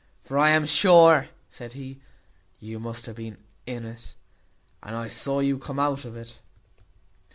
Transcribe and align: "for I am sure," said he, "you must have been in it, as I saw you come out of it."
"for 0.23 0.39
I 0.39 0.49
am 0.49 0.65
sure," 0.65 1.29
said 1.51 1.73
he, 1.73 2.01
"you 2.59 2.79
must 2.79 3.05
have 3.05 3.17
been 3.17 3.37
in 3.67 3.85
it, 3.85 4.15
as 4.81 4.93
I 4.95 5.07
saw 5.07 5.41
you 5.41 5.59
come 5.59 5.77
out 5.77 6.05
of 6.05 6.15
it." 6.17 6.39